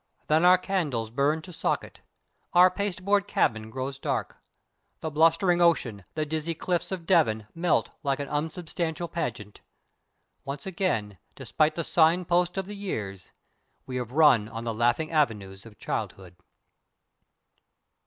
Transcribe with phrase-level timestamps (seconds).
[0.35, 2.01] __Then our candles burn to socket.
[2.53, 4.37] Our pasteboard cabin grows dark.
[5.01, 9.61] The blustering ocean, the dizzy cliffs of Devon, melt like an unsubstantial pageant.
[10.43, 13.31] Once again, despite the signpost of the years,
[13.85, 16.35] we have run on the "laughing avenues of childhood."